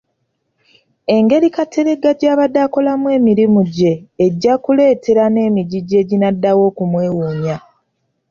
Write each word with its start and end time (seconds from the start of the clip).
Engeri 1.15 1.47
Kateregga 1.55 2.09
gy’abadde 2.19 2.59
akolamu 2.67 3.07
emirimu 3.17 3.61
gye 3.75 3.93
ejja 4.25 4.53
kuleetera 4.63 5.23
n’emigigi 5.33 5.95
eginaddawo 6.01 6.61
okumwewuunya. 6.69 7.57